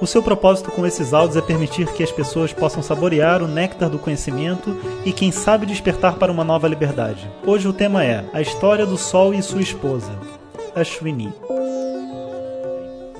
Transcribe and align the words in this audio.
O 0.00 0.06
seu 0.06 0.22
propósito 0.22 0.70
com 0.70 0.86
esses 0.86 1.12
áudios 1.12 1.36
é 1.36 1.42
permitir 1.42 1.86
que 1.92 2.02
as 2.02 2.10
pessoas 2.10 2.54
possam 2.54 2.82
saborear 2.82 3.42
o 3.42 3.46
néctar 3.46 3.90
do 3.90 3.98
conhecimento 3.98 4.74
e, 5.04 5.12
quem 5.12 5.30
sabe, 5.30 5.66
despertar 5.66 6.16
para 6.16 6.32
uma 6.32 6.42
nova 6.42 6.66
liberdade. 6.66 7.30
Hoje 7.46 7.68
o 7.68 7.72
tema 7.72 8.02
é 8.02 8.24
a 8.32 8.40
história 8.40 8.86
do 8.86 8.96
Sol 8.96 9.34
e 9.34 9.42
sua 9.42 9.60
esposa, 9.60 10.10
Ashwini. 10.74 11.30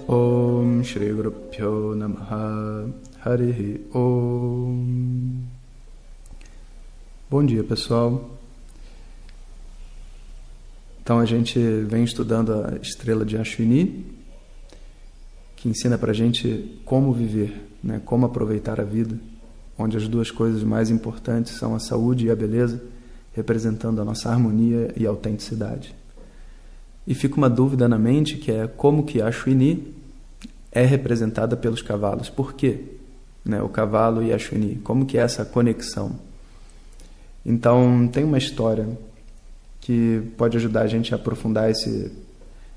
Om 0.09 0.83
Shri 0.83 1.13
Guru 1.13 1.95
Namaha 1.95 2.89
Harihi 3.23 3.87
Om 3.95 5.37
Bom 7.29 7.45
dia 7.45 7.63
pessoal. 7.63 8.31
Então 11.03 11.19
a 11.19 11.27
gente 11.27 11.59
vem 11.83 12.05
estudando 12.05 12.55
a 12.55 12.79
estrela 12.81 13.25
de 13.25 13.37
Ashwini 13.37 14.20
que 15.61 15.69
ensina 15.69 15.99
para 15.99 16.11
a 16.11 16.15
gente 16.15 16.81
como 16.87 17.13
viver, 17.13 17.69
né? 17.85 18.01
como 18.07 18.25
aproveitar 18.25 18.81
a 18.81 18.85
vida, 18.85 19.15
onde 19.79 19.95
as 19.95 20.09
duas 20.09 20.31
coisas 20.31 20.65
mais 20.65 20.89
importantes 20.91 21.53
são 21.59 21.75
a 21.75 21.79
saúde 21.79 22.27
e 22.27 22.31
a 22.31 22.35
beleza, 22.35 22.83
representando 23.35 24.01
a 24.01 24.05
nossa 24.05 24.31
harmonia 24.31 24.91
e 24.97 25.07
autenticidade. 25.07 25.95
E 27.07 27.15
fica 27.15 27.37
uma 27.37 27.51
dúvida 27.51 27.87
na 27.87 27.99
mente 27.99 28.39
que 28.39 28.51
é 28.51 28.67
como 28.67 29.05
que 29.05 29.21
a 29.21 29.29
Ashwini 29.29 29.95
é 30.73 30.83
representada 30.83 31.59
pelos 31.59 31.83
cavalos. 31.83 32.31
Por 32.31 32.55
quê? 32.55 32.81
Né? 33.45 33.61
O 33.61 33.69
cavalo 33.69 34.23
e 34.23 34.33
a 34.33 34.37
Ashwini. 34.37 34.77
Como 34.77 35.05
que 35.05 35.19
é 35.19 35.21
essa 35.21 35.45
conexão? 35.45 36.19
Então, 37.45 38.09
tem 38.09 38.25
uma 38.25 38.39
história 38.39 38.89
que 39.79 40.23
pode 40.39 40.57
ajudar 40.57 40.83
a 40.83 40.87
gente 40.87 41.13
a 41.13 41.17
aprofundar 41.17 41.71
esse, 41.71 42.11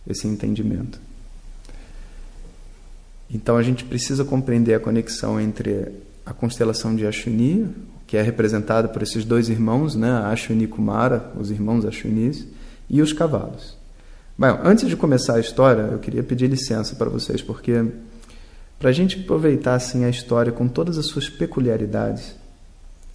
esse 0.05 0.27
entendimento. 0.27 0.99
Então 3.33 3.57
a 3.57 3.63
gente 3.63 3.83
precisa 3.83 4.23
compreender 4.23 4.75
a 4.75 4.79
conexão 4.79 5.41
entre 5.41 5.91
a 6.25 6.31
constelação 6.33 6.95
de 6.95 7.07
Ashwini, 7.07 7.67
que 8.05 8.15
é 8.15 8.21
representada 8.21 8.87
por 8.87 9.01
esses 9.01 9.25
dois 9.25 9.49
irmãos, 9.49 9.95
né, 9.95 10.11
Ashwini 10.25 10.67
Kumara, 10.67 11.31
os 11.37 11.49
irmãos 11.49 11.83
Ashwinis, 11.83 12.45
e 12.89 13.01
os 13.01 13.11
cavalos. 13.11 13.75
Bom, 14.37 14.59
antes 14.63 14.87
de 14.87 14.95
começar 14.95 15.35
a 15.35 15.39
história, 15.39 15.81
eu 15.81 15.99
queria 15.99 16.23
pedir 16.23 16.47
licença 16.47 16.95
para 16.95 17.09
vocês, 17.09 17.41
porque 17.41 17.83
para 18.79 18.89
a 18.89 18.93
gente 18.93 19.19
aproveitar 19.19 19.75
assim 19.75 20.05
a 20.05 20.09
história 20.09 20.51
com 20.51 20.67
todas 20.67 20.97
as 20.97 21.07
suas 21.07 21.27
peculiaridades, 21.27 22.35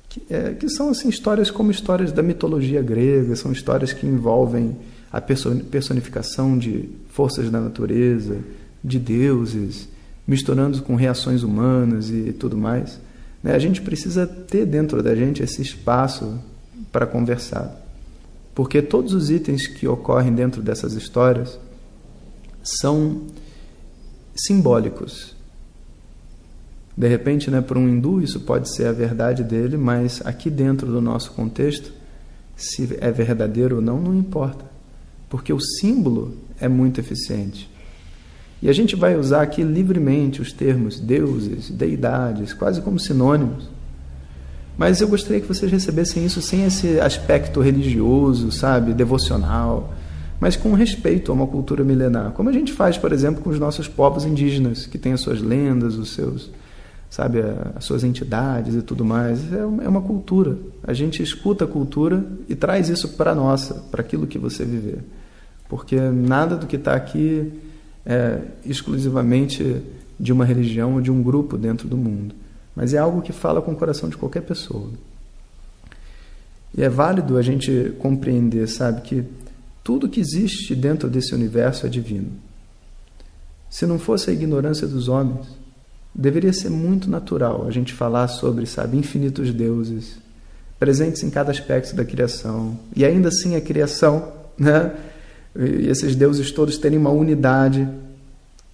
que, 0.08 0.22
é, 0.30 0.55
que 0.55 0.69
são 0.69 0.88
assim 0.88 1.08
histórias 1.08 1.50
como 1.50 1.70
histórias 1.70 2.10
da 2.10 2.22
mitologia 2.22 2.82
grega, 2.82 3.36
são 3.36 3.53
histórias 3.53 3.92
que 3.92 4.06
envolvem 4.06 4.77
a 5.12 5.20
personificação 5.20 6.58
de 6.58 6.88
forças 7.10 7.50
da 7.50 7.60
natureza, 7.60 8.38
de 8.82 8.98
deuses, 8.98 9.88
misturando 10.29 10.83
com 10.83 10.95
reações 10.95 11.43
humanas 11.43 12.11
e 12.11 12.34
tudo 12.34 12.55
mais. 12.55 13.01
Né? 13.43 13.55
A 13.55 13.59
gente 13.59 13.81
precisa 13.81 14.27
ter 14.27 14.67
dentro 14.67 15.03
da 15.03 15.15
gente 15.15 15.43
esse 15.43 15.62
espaço 15.62 16.39
para 16.93 17.07
conversar. 17.07 17.75
Porque 18.55 18.83
todos 18.83 19.15
os 19.15 19.31
itens 19.31 19.67
que 19.67 19.89
ocorrem 19.89 20.34
dentro 20.34 20.61
dessas 20.61 20.93
histórias 20.93 21.59
são 22.62 23.22
simbólicos. 24.37 25.34
De 26.94 27.09
repente, 27.09 27.50
né, 27.50 27.62
para 27.62 27.78
um 27.78 27.88
hindu, 27.88 28.21
isso 28.21 28.41
pode 28.41 28.75
ser 28.75 28.87
a 28.87 28.93
verdade 28.93 29.43
dele, 29.43 29.78
mas 29.78 30.21
aqui 30.27 30.50
dentro 30.50 30.88
do 30.88 31.00
nosso 31.00 31.31
contexto, 31.31 31.93
se 32.56 32.99
é 33.00 33.11
verdadeiro 33.11 33.77
ou 33.77 33.83
não, 33.83 33.99
não 34.00 34.15
importa. 34.15 34.65
Porque 35.31 35.53
o 35.53 35.61
símbolo 35.61 36.37
é 36.61 36.69
muito 36.69 37.00
eficiente. 37.00 37.71
E 38.60 38.69
a 38.69 38.72
gente 38.72 38.96
vai 38.96 39.16
usar 39.16 39.42
aqui 39.42 39.62
livremente 39.62 40.42
os 40.42 40.52
termos 40.52 40.98
deuses, 40.98 41.70
deidades, 41.70 42.52
quase 42.52 42.80
como 42.80 42.98
sinônimos. 42.98 43.69
Mas 44.76 45.00
eu 45.00 45.08
gostaria 45.08 45.41
que 45.41 45.46
vocês 45.46 45.70
recebessem 45.70 46.24
isso 46.24 46.41
sem 46.42 46.64
esse 46.64 47.00
aspecto 47.00 47.60
religioso, 47.60 48.50
sabe, 48.50 48.92
devocional, 48.92 49.92
mas 50.41 50.56
com 50.56 50.72
respeito 50.72 51.32
a 51.32 51.34
uma 51.34 51.46
cultura 51.46 51.82
milenar, 51.82 52.30
como 52.30 52.48
a 52.48 52.52
gente 52.52 52.72
faz, 52.72 52.96
por 52.96 53.12
exemplo, 53.12 53.42
com 53.42 53.50
os 53.50 53.58
nossos 53.58 53.88
povos 53.88 54.24
indígenas, 54.24 54.86
que 54.86 54.96
têm 54.96 55.12
as 55.12 55.20
suas 55.20 55.40
lendas, 55.40 55.96
os 55.96 56.10
seus, 56.10 56.50
sabe, 57.10 57.40
as 57.75 57.84
suas 57.84 58.04
entidades 58.04 58.76
e 58.76 58.82
tudo 58.82 59.04
mais. 59.04 59.52
É 59.52 59.64
uma 59.64 59.98
é 59.98 60.02
cultura. 60.02 60.56
A 60.84 60.92
gente 60.92 61.22
escuta 61.22 61.64
a 61.64 61.69
cultura 61.69 62.25
e 62.48 62.54
traz 62.54 62.88
isso 62.88 63.08
para 63.10 63.34
nossa, 63.34 63.75
para 63.90 64.00
aquilo 64.00 64.28
que 64.28 64.38
você 64.38 64.64
viver. 64.64 65.04
Porque 65.69 65.98
nada 65.98 66.56
do 66.56 66.66
que 66.69 66.76
está 66.76 66.94
aqui 66.94 67.52
é, 68.08 68.41
exclusivamente 68.64 69.82
de 70.19 70.32
uma 70.32 70.46
religião 70.46 70.94
ou 70.94 71.00
de 71.02 71.10
um 71.10 71.22
grupo 71.22 71.58
dentro 71.58 71.86
do 71.86 71.96
mundo, 71.96 72.34
mas 72.74 72.94
é 72.94 72.98
algo 72.98 73.20
que 73.20 73.32
fala 73.32 73.60
com 73.60 73.72
o 73.72 73.76
coração 73.76 74.08
de 74.08 74.16
qualquer 74.16 74.41
pessoa. 74.41 74.88
E 76.74 76.82
é 76.82 76.88
válido 76.88 77.36
a 77.36 77.42
gente 77.42 77.92
compreender, 77.98 78.66
sabe, 78.66 79.02
que 79.02 79.24
tudo 79.84 80.08
que 80.08 80.20
existe 80.20 80.74
dentro 80.74 81.08
desse 81.08 81.34
universo 81.34 81.86
é 81.86 81.88
divino. 81.88 82.30
Se 83.70 83.84
não 83.84 83.98
fosse 83.98 84.30
a 84.30 84.32
ignorância 84.32 84.86
dos 84.86 85.08
homens, 85.08 85.46
deveria 86.14 86.52
ser 86.52 86.70
muito 86.70 87.10
natural 87.10 87.66
a 87.66 87.70
gente 87.70 87.92
falar 87.92 88.28
sobre, 88.28 88.64
sabe, 88.66 88.96
infinitos 88.96 89.52
deuses 89.52 90.16
presentes 90.78 91.22
em 91.22 91.30
cada 91.30 91.50
aspecto 91.50 91.94
da 91.94 92.04
criação. 92.04 92.78
E 92.94 93.04
ainda 93.04 93.28
assim 93.28 93.56
a 93.56 93.60
criação, 93.60 94.32
né, 94.56 94.94
e 95.58 95.88
esses 95.88 96.14
deuses 96.14 96.52
todos 96.52 96.78
terem 96.78 96.96
uma 96.96 97.10
unidade 97.10 97.88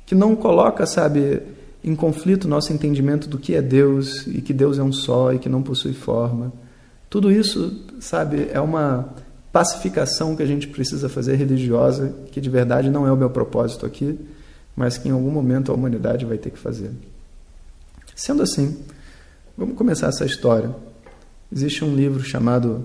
que 0.05 0.15
não 0.15 0.37
coloca, 0.37 0.85
sabe, 0.85 1.41
em 1.83 1.97
conflito 1.97 2.47
nosso 2.47 2.73
entendimento 2.73 3.27
do 3.27 3.39
que 3.39 3.55
é 3.55 3.63
Deus 3.63 4.27
e 4.27 4.43
que 4.43 4.53
Deus 4.53 4.79
é 4.79 4.83
um 4.83 4.93
só 4.93 5.33
e 5.33 5.39
que 5.39 5.49
não 5.49 5.63
possui 5.63 5.95
forma. 5.95 6.53
Tudo 7.09 7.33
isso, 7.33 7.83
sabe, 8.01 8.49
é 8.53 8.61
uma 8.61 9.09
pacificação 9.51 10.37
que 10.37 10.43
a 10.43 10.47
gente 10.47 10.69
precisa 10.69 11.09
fazer 11.09 11.37
religiosa, 11.37 12.15
que 12.33 12.41
de 12.41 12.51
verdade 12.51 12.91
não 12.91 13.07
é 13.07 13.13
o 13.13 13.17
meu 13.17 13.31
propósito 13.31 13.87
aqui, 13.87 14.19
mas 14.77 14.99
que 14.99 15.09
em 15.09 15.13
algum 15.13 15.31
momento 15.31 15.73
a 15.73 15.75
humanidade 15.75 16.27
vai 16.27 16.37
ter 16.37 16.51
que 16.51 16.59
fazer. 16.59 16.91
Sendo 18.15 18.43
assim, 18.43 18.77
vamos 19.57 19.77
começar 19.77 20.09
essa 20.09 20.27
história. 20.27 20.75
Existe 21.51 21.85
um 21.85 21.95
livro 21.95 22.23
chamado 22.23 22.85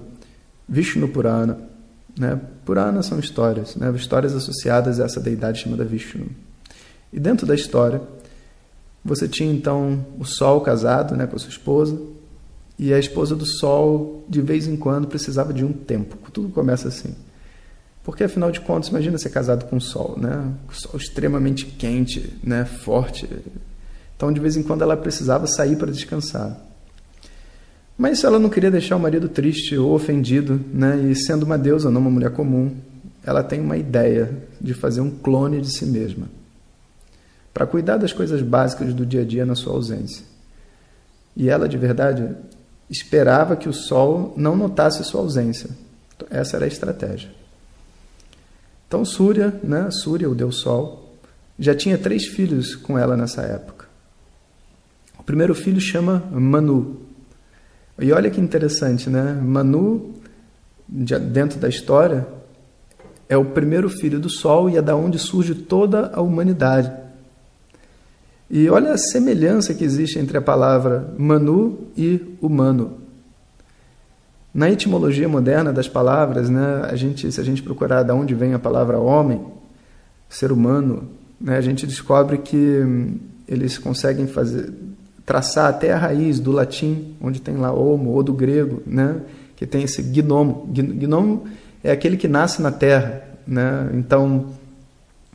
Vishnu 0.67 1.07
Purana, 1.07 1.68
né? 2.17 2.39
Purana 2.65 3.01
são 3.01 3.19
histórias, 3.19 3.75
né? 3.75 3.91
histórias 3.95 4.35
associadas 4.35 4.99
a 4.99 5.05
essa 5.05 5.19
deidade 5.19 5.61
chamada 5.61 5.83
Vishnu. 5.83 6.27
E 7.11 7.19
dentro 7.19 7.45
da 7.45 7.55
história, 7.55 8.01
você 9.03 9.27
tinha 9.27 9.51
então 9.51 10.05
o 10.19 10.25
Sol 10.25 10.61
casado 10.61 11.15
né, 11.15 11.25
com 11.25 11.35
a 11.35 11.39
sua 11.39 11.49
esposa, 11.49 11.99
e 12.79 12.93
a 12.93 12.99
esposa 12.99 13.35
do 13.35 13.45
Sol, 13.45 14.23
de 14.29 14.41
vez 14.41 14.65
em 14.65 14.77
quando, 14.77 15.05
precisava 15.05 15.53
de 15.53 15.65
um 15.65 15.73
tempo. 15.73 16.17
Tudo 16.31 16.47
começa 16.47 16.87
assim. 16.87 17.13
Porque, 18.05 18.23
afinal 18.23 18.51
de 18.51 18.61
contas, 18.61 18.89
imagina 18.89 19.17
ser 19.17 19.31
casado 19.31 19.65
com 19.65 19.75
o 19.75 19.81
Sol, 19.81 20.17
né? 20.17 20.53
O 20.69 20.73
Sol 20.73 20.95
extremamente 20.95 21.65
quente, 21.65 22.33
né? 22.41 22.63
forte. 22.63 23.27
Então, 24.15 24.31
de 24.31 24.39
vez 24.39 24.55
em 24.55 24.63
quando, 24.63 24.81
ela 24.81 24.95
precisava 24.95 25.45
sair 25.45 25.75
para 25.75 25.91
descansar. 25.91 26.57
Mas 27.99 28.23
ela 28.23 28.39
não 28.39 28.49
queria 28.49 28.71
deixar 28.71 28.95
o 28.95 28.99
marido 28.99 29.27
triste 29.27 29.77
ou 29.77 29.93
ofendido, 29.93 30.61
né? 30.73 30.97
E 31.11 31.15
sendo 31.17 31.43
uma 31.43 31.57
deusa, 31.57 31.91
não 31.91 31.99
uma 31.99 32.09
mulher 32.09 32.31
comum, 32.31 32.77
ela 33.25 33.43
tem 33.43 33.59
uma 33.59 33.75
ideia 33.75 34.47
de 34.61 34.73
fazer 34.73 35.01
um 35.01 35.11
clone 35.11 35.59
de 35.59 35.69
si 35.69 35.85
mesma 35.85 36.29
para 37.53 37.67
cuidar 37.67 37.97
das 37.97 38.13
coisas 38.13 38.41
básicas 38.41 38.93
do 38.93 39.05
dia 39.05 39.19
a 39.19 39.25
dia 39.25 39.45
na 39.45 39.53
sua 39.53 39.73
ausência. 39.73 40.23
E 41.35 41.49
ela, 41.49 41.67
de 41.67 41.77
verdade, 41.77 42.37
esperava 42.89 43.57
que 43.57 43.67
o 43.67 43.73
sol 43.73 44.33
não 44.37 44.55
notasse 44.55 45.03
sua 45.03 45.19
ausência. 45.19 45.69
Essa 46.29 46.55
era 46.55 46.63
a 46.63 46.69
estratégia. 46.69 47.29
Então, 48.87 49.03
Súria, 49.03 49.59
né, 49.61 49.91
Súria, 49.91 50.29
o 50.29 50.35
deus 50.35 50.61
Sol, 50.61 51.17
já 51.59 51.75
tinha 51.75 51.97
três 51.97 52.27
filhos 52.27 52.75
com 52.75 52.97
ela 52.97 53.17
nessa 53.17 53.41
época. 53.41 53.87
O 55.17 55.23
primeiro 55.23 55.53
filho 55.53 55.81
chama 55.81 56.23
Manu, 56.31 57.08
e 58.01 58.11
olha 58.11 58.29
que 58.29 58.39
interessante, 58.39 59.09
né? 59.09 59.33
Manu, 59.41 60.13
dentro 60.87 61.59
da 61.59 61.67
história, 61.67 62.27
é 63.27 63.37
o 63.37 63.45
primeiro 63.45 63.89
filho 63.89 64.19
do 64.19 64.29
Sol 64.29 64.69
e 64.69 64.77
é 64.77 64.81
da 64.81 64.95
onde 64.95 65.19
surge 65.19 65.53
toda 65.53 66.11
a 66.13 66.21
humanidade. 66.21 66.91
E 68.49 68.67
olha 68.69 68.93
a 68.93 68.97
semelhança 68.97 69.73
que 69.73 69.83
existe 69.83 70.17
entre 70.17 70.37
a 70.37 70.41
palavra 70.41 71.13
Manu 71.17 71.87
e 71.95 72.35
humano. 72.41 72.97
Na 74.51 74.69
etimologia 74.69 75.29
moderna 75.29 75.71
das 75.71 75.87
palavras, 75.87 76.49
né, 76.49 76.81
a 76.89 76.95
gente, 76.95 77.31
se 77.31 77.39
a 77.39 77.43
gente 77.43 77.61
procurar 77.61 78.01
de 78.01 78.11
onde 78.11 78.33
vem 78.33 78.55
a 78.55 78.59
palavra 78.59 78.97
homem, 78.97 79.45
ser 80.27 80.51
humano, 80.51 81.07
né, 81.39 81.57
a 81.57 81.61
gente 81.61 81.85
descobre 81.85 82.39
que 82.39 82.57
hum, 82.57 83.19
eles 83.47 83.77
conseguem 83.77 84.25
fazer 84.25 84.73
traçar 85.29 85.69
até 85.69 85.93
a 85.93 85.97
raiz 85.97 86.39
do 86.39 86.51
latim, 86.51 87.13
onde 87.21 87.39
tem 87.39 87.55
lá 87.55 87.71
homo, 87.71 88.09
ou 88.09 88.23
do 88.23 88.33
grego, 88.33 88.81
né, 88.83 89.17
que 89.55 89.67
tem 89.67 89.83
esse 89.83 90.01
gnomo. 90.01 90.67
Gnomo 90.73 91.43
é 91.83 91.91
aquele 91.91 92.17
que 92.17 92.27
nasce 92.27 92.63
na 92.63 92.71
terra, 92.71 93.21
né? 93.45 93.91
Então, 93.93 94.47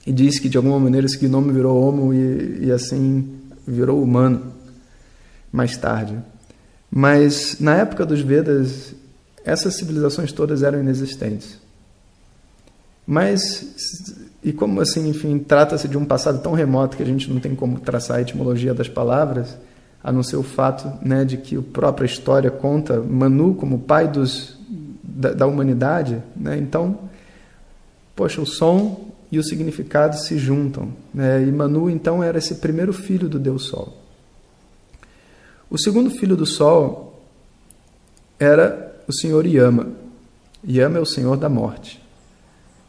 e 0.05 0.11
diz 0.11 0.41
que 0.41 0.49
de 0.49 0.57
alguma 0.57 0.81
maneira 0.81 1.07
esse 1.07 1.17
gnomo 1.17 1.53
virou 1.53 1.81
homo 1.81 2.13
e, 2.13 2.65
e 2.65 2.73
assim 2.73 3.37
virou 3.65 4.03
humano 4.03 4.53
mais 5.53 5.77
tarde. 5.77 6.19
Mas 6.91 7.61
na 7.61 7.77
época 7.77 8.05
dos 8.05 8.21
Vedas, 8.21 8.97
essas 9.45 9.77
civilizações 9.77 10.33
todas 10.33 10.65
eram 10.65 10.81
inexistentes. 10.81 11.57
Mas, 13.07 14.27
e 14.43 14.53
como 14.53 14.81
assim, 14.81 15.09
enfim, 15.09 15.39
trata-se 15.39 15.87
de 15.87 15.97
um 15.97 16.05
passado 16.05 16.43
tão 16.43 16.53
remoto 16.53 16.97
que 16.97 17.03
a 17.05 17.07
gente 17.07 17.31
não 17.31 17.39
tem 17.39 17.55
como 17.55 17.79
traçar 17.79 18.17
a 18.17 18.23
etimologia 18.23 18.75
das 18.75 18.89
palavras, 18.89 19.57
a 20.05 20.13
não 20.13 20.23
ser 20.23 20.37
o 20.37 20.43
fato 20.43 20.93
né, 21.01 21.25
de 21.25 21.39
que 21.39 21.57
a 21.57 21.63
própria 21.63 22.05
história 22.05 22.51
conta 22.51 23.01
Manu 23.01 23.55
como 23.55 23.79
pai 23.79 24.07
dos, 24.07 24.59
da, 25.03 25.33
da 25.33 25.47
humanidade, 25.47 26.23
né? 26.37 26.59
então, 26.59 26.99
poxa, 28.15 28.43
o 28.43 28.47
som 28.47 29.09
e 29.33 29.39
o 29.39 29.43
significado 29.43 30.19
se 30.19 30.37
juntam. 30.37 30.91
Né? 31.13 31.43
E 31.43 31.51
Manu, 31.51 31.89
então, 31.89 32.23
era 32.23 32.37
esse 32.37 32.57
primeiro 32.57 32.93
filho 32.93 33.31
do 33.31 33.39
Deus 33.39 33.65
Sol. 33.65 33.97
O 35.71 35.79
segundo 35.79 36.11
filho 36.11 36.37
do 36.37 36.45
Sol 36.45 37.19
era 38.39 38.95
o 39.09 39.13
senhor 39.13 39.47
Yama. 39.47 39.89
Yama 40.69 40.99
é 40.99 41.01
o 41.01 41.07
senhor 41.07 41.39
da 41.39 41.49
morte. 41.49 42.01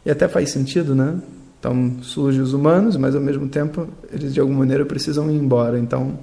E 0.04 0.10
até 0.10 0.28
faz 0.28 0.50
sentido, 0.50 0.94
né? 0.94 1.18
Então 1.58 1.96
surgem 2.02 2.42
os 2.42 2.52
humanos, 2.52 2.96
mas 2.96 3.14
ao 3.14 3.20
mesmo 3.20 3.48
tempo 3.48 3.88
eles 4.12 4.32
de 4.32 4.38
alguma 4.38 4.60
maneira 4.60 4.84
precisam 4.84 5.30
ir 5.30 5.34
embora. 5.34 5.78
Então 5.78 6.18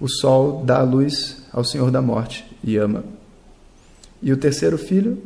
o 0.00 0.08
Sol 0.08 0.64
dá 0.64 0.78
a 0.78 0.82
luz 0.82 1.42
ao 1.52 1.64
senhor 1.64 1.90
da 1.90 2.02
morte, 2.02 2.44
Yama. 2.66 3.04
E 4.22 4.32
o 4.32 4.36
terceiro 4.36 4.78
filho 4.78 5.22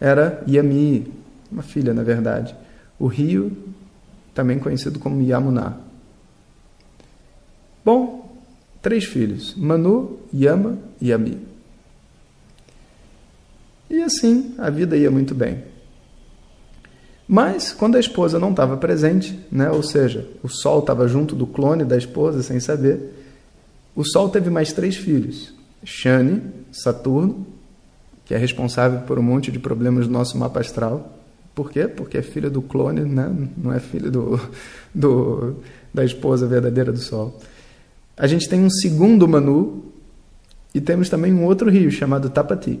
era 0.00 0.42
Yami, 0.48 1.12
uma 1.50 1.62
filha 1.62 1.94
na 1.94 2.02
verdade. 2.02 2.54
O 2.98 3.06
rio, 3.06 3.56
também 4.34 4.58
conhecido 4.58 4.98
como 4.98 5.22
Yamuna. 5.22 5.80
Bom, 7.84 8.24
Três 8.84 9.04
filhos: 9.06 9.54
Manu, 9.56 10.18
Yama 10.32 10.76
e 11.00 11.08
Yami. 11.08 11.38
E 13.88 14.02
assim 14.02 14.54
a 14.58 14.68
vida 14.68 14.94
ia 14.94 15.10
muito 15.10 15.34
bem. 15.34 15.64
Mas 17.26 17.72
quando 17.72 17.96
a 17.96 18.00
esposa 18.00 18.38
não 18.38 18.50
estava 18.50 18.76
presente, 18.76 19.40
né, 19.50 19.70
ou 19.70 19.82
seja, 19.82 20.28
o 20.42 20.48
Sol 20.50 20.80
estava 20.80 21.08
junto 21.08 21.34
do 21.34 21.46
clone 21.46 21.82
da 21.82 21.96
esposa 21.96 22.42
sem 22.42 22.60
saber, 22.60 23.23
o 23.94 24.04
Sol 24.04 24.28
teve 24.28 24.50
mais 24.50 24.72
três 24.72 24.96
filhos: 24.96 25.52
Shani, 25.84 26.42
Saturno, 26.72 27.46
que 28.24 28.34
é 28.34 28.38
responsável 28.38 29.00
por 29.00 29.18
um 29.18 29.22
monte 29.22 29.52
de 29.52 29.58
problemas 29.58 30.06
do 30.06 30.12
nosso 30.12 30.36
mapa 30.36 30.60
astral. 30.60 31.18
Por 31.54 31.70
quê? 31.70 31.86
Porque 31.86 32.18
é 32.18 32.22
filha 32.22 32.50
do 32.50 32.60
clone, 32.60 33.02
né? 33.02 33.30
não 33.56 33.72
é 33.72 33.78
filha 33.78 34.10
do, 34.10 34.40
do, 34.92 35.56
da 35.92 36.04
esposa 36.04 36.46
verdadeira 36.46 36.92
do 36.92 36.98
Sol. 36.98 37.40
A 38.16 38.26
gente 38.26 38.48
tem 38.48 38.60
um 38.60 38.70
segundo 38.70 39.28
Manu 39.28 39.92
e 40.74 40.80
temos 40.80 41.08
também 41.08 41.32
um 41.32 41.44
outro 41.44 41.70
rio 41.70 41.90
chamado 41.92 42.28
Tapati. 42.28 42.80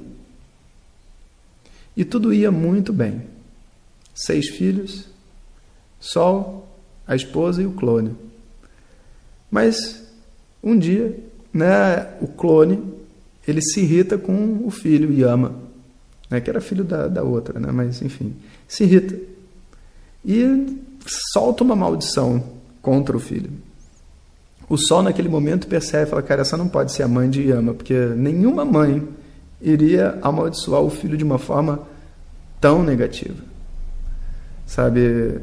E 1.96 2.04
tudo 2.04 2.32
ia 2.32 2.50
muito 2.50 2.92
bem. 2.92 3.22
Seis 4.12 4.48
filhos, 4.48 5.06
Sol, 6.00 6.68
a 7.06 7.14
esposa 7.14 7.62
e 7.62 7.66
o 7.66 7.72
clone. 7.72 8.16
Mas 9.48 10.04
um 10.64 10.76
dia, 10.76 11.16
né, 11.52 12.08
o 12.20 12.26
clone 12.26 12.82
ele 13.46 13.60
se 13.60 13.80
irrita 13.80 14.16
com 14.16 14.62
o 14.64 14.70
filho 14.70 15.12
Yama, 15.12 15.54
né, 16.30 16.40
que 16.40 16.48
era 16.48 16.60
filho 16.60 16.82
da, 16.82 17.06
da 17.06 17.22
outra, 17.22 17.60
né, 17.60 17.70
mas 17.70 18.00
enfim, 18.00 18.34
se 18.66 18.84
irrita 18.84 19.16
e 20.24 20.78
solta 21.06 21.62
uma 21.62 21.76
maldição 21.76 22.42
contra 22.80 23.16
o 23.16 23.20
filho. 23.20 23.50
O 24.68 24.78
Sol, 24.78 25.02
naquele 25.02 25.28
momento, 25.28 25.66
percebe, 25.66 26.10
fala, 26.10 26.22
cara, 26.22 26.40
essa 26.40 26.56
não 26.56 26.66
pode 26.66 26.90
ser 26.90 27.02
a 27.02 27.08
mãe 27.08 27.28
de 27.28 27.42
Yama, 27.42 27.74
porque 27.74 27.94
nenhuma 28.16 28.64
mãe 28.64 29.06
iria 29.60 30.18
amaldiçoar 30.22 30.80
o 30.80 30.88
filho 30.88 31.18
de 31.18 31.24
uma 31.24 31.38
forma 31.38 31.80
tão 32.58 32.82
negativa. 32.82 33.36
Sabe? 34.66 35.38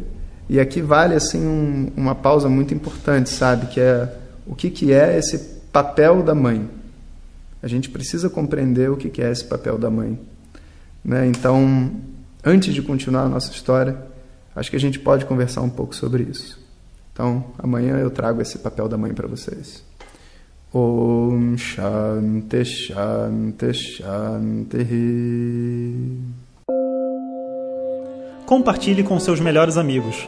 E 0.50 0.60
aqui 0.60 0.82
vale, 0.82 1.14
assim, 1.14 1.46
um, 1.46 1.92
uma 1.96 2.16
pausa 2.16 2.50
muito 2.50 2.74
importante, 2.74 3.30
sabe? 3.30 3.68
Que 3.68 3.80
é 3.80 4.12
o 4.52 4.56
que, 4.56 4.70
que 4.70 4.92
é 4.92 5.18
esse 5.18 5.38
papel 5.72 6.22
da 6.22 6.36
mãe. 6.36 6.70
A 7.64 7.68
gente 7.70 7.90
precisa 7.90 8.30
compreender 8.30 8.92
o 8.92 8.98
que, 8.98 9.10
que 9.10 9.22
é 9.22 9.32
esse 9.32 9.46
papel 9.46 9.78
da 9.78 9.90
mãe. 9.90 10.20
Né? 11.04 11.26
Então, 11.28 11.90
antes 12.44 12.74
de 12.74 12.82
continuar 12.82 13.24
a 13.24 13.30
nossa 13.30 13.50
história, 13.50 13.98
acho 14.54 14.70
que 14.70 14.76
a 14.76 14.80
gente 14.80 15.00
pode 15.00 15.26
conversar 15.26 15.62
um 15.62 15.70
pouco 15.70 15.96
sobre 15.96 16.24
isso. 16.24 16.60
Então, 17.14 17.46
amanhã 17.58 17.96
eu 17.98 18.12
trago 18.12 18.42
esse 18.42 18.60
papel 18.60 18.90
da 18.90 18.98
mãe 18.98 19.14
para 19.14 19.28
vocês. 19.28 19.86
Om 20.74 21.56
Shanti 21.58 22.66
Shanti 22.66 23.74
Shanti. 23.74 24.78
Compartilhe 28.46 29.04
com 29.04 29.18
seus 29.18 29.40
melhores 29.40 29.78
amigos. 29.78 30.28